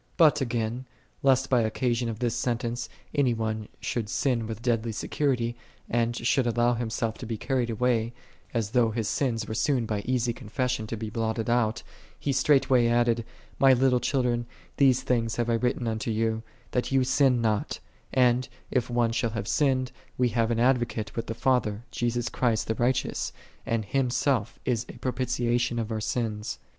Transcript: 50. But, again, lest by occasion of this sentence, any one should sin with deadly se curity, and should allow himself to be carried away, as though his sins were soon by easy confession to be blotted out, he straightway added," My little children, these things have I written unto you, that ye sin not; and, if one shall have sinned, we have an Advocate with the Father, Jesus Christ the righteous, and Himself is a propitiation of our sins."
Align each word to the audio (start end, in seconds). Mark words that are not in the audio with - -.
50. 0.13 0.13
But, 0.17 0.41
again, 0.41 0.87
lest 1.21 1.47
by 1.47 1.61
occasion 1.61 2.09
of 2.09 2.17
this 2.17 2.33
sentence, 2.33 2.89
any 3.13 3.35
one 3.35 3.67
should 3.79 4.09
sin 4.09 4.47
with 4.47 4.63
deadly 4.63 4.91
se 4.91 5.09
curity, 5.09 5.53
and 5.87 6.15
should 6.17 6.47
allow 6.47 6.73
himself 6.73 7.19
to 7.19 7.27
be 7.27 7.37
carried 7.37 7.69
away, 7.69 8.11
as 8.51 8.71
though 8.71 8.89
his 8.89 9.07
sins 9.07 9.47
were 9.47 9.53
soon 9.53 9.85
by 9.85 10.01
easy 10.07 10.33
confession 10.33 10.87
to 10.87 10.97
be 10.97 11.11
blotted 11.11 11.51
out, 11.51 11.83
he 12.19 12.33
straightway 12.33 12.87
added," 12.87 13.23
My 13.59 13.73
little 13.73 13.99
children, 13.99 14.47
these 14.77 15.03
things 15.03 15.35
have 15.35 15.51
I 15.51 15.53
written 15.53 15.87
unto 15.87 16.09
you, 16.09 16.41
that 16.71 16.91
ye 16.91 17.03
sin 17.03 17.39
not; 17.39 17.79
and, 18.11 18.49
if 18.71 18.89
one 18.89 19.11
shall 19.11 19.29
have 19.29 19.47
sinned, 19.47 19.91
we 20.17 20.29
have 20.29 20.49
an 20.49 20.59
Advocate 20.59 21.15
with 21.15 21.27
the 21.27 21.35
Father, 21.35 21.83
Jesus 21.91 22.27
Christ 22.27 22.65
the 22.65 22.73
righteous, 22.73 23.31
and 23.67 23.85
Himself 23.85 24.57
is 24.65 24.83
a 24.89 24.93
propitiation 24.97 25.77
of 25.77 25.91
our 25.91 26.01
sins." 26.01 26.57